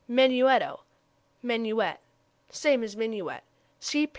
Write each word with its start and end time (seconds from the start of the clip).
Menuetto, 0.09 0.79
menuet 1.43 1.99
same 2.49 2.81
as 2.83 2.97
minuet. 2.97 3.43
(See 3.79 4.07
p. 4.07 4.09